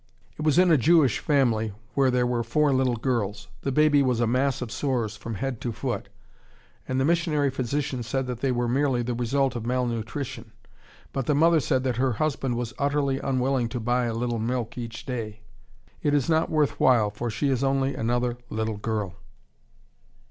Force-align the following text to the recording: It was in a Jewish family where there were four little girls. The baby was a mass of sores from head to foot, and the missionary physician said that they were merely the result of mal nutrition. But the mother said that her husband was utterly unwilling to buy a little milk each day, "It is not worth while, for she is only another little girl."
It 0.35 0.41
was 0.41 0.57
in 0.57 0.71
a 0.71 0.79
Jewish 0.79 1.19
family 1.19 1.73
where 1.93 2.09
there 2.09 2.25
were 2.25 2.41
four 2.41 2.73
little 2.73 2.95
girls. 2.95 3.49
The 3.61 3.71
baby 3.71 4.01
was 4.01 4.19
a 4.19 4.25
mass 4.25 4.59
of 4.59 4.71
sores 4.71 5.15
from 5.15 5.35
head 5.35 5.61
to 5.61 5.71
foot, 5.71 6.09
and 6.87 6.99
the 6.99 7.05
missionary 7.05 7.51
physician 7.51 8.01
said 8.01 8.25
that 8.25 8.39
they 8.39 8.51
were 8.51 8.67
merely 8.67 9.03
the 9.03 9.13
result 9.13 9.55
of 9.55 9.63
mal 9.63 9.85
nutrition. 9.85 10.53
But 11.13 11.27
the 11.27 11.35
mother 11.35 11.59
said 11.59 11.83
that 11.83 11.97
her 11.97 12.13
husband 12.13 12.55
was 12.57 12.73
utterly 12.79 13.19
unwilling 13.19 13.69
to 13.69 13.79
buy 13.79 14.05
a 14.05 14.15
little 14.15 14.39
milk 14.39 14.75
each 14.75 15.05
day, 15.05 15.41
"It 16.01 16.15
is 16.15 16.27
not 16.27 16.49
worth 16.49 16.79
while, 16.79 17.11
for 17.11 17.29
she 17.29 17.49
is 17.51 17.63
only 17.63 17.93
another 17.93 18.39
little 18.49 18.77
girl." 18.77 19.13